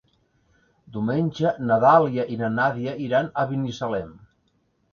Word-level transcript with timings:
Diumenge 0.95 1.51
na 1.67 1.77
Dàlia 1.85 2.27
i 2.37 2.39
na 2.41 2.51
Nàdia 2.57 2.97
iran 3.09 3.33
a 3.43 3.47
Binissalem. 3.55 4.13